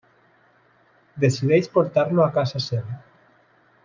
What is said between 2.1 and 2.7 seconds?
a casa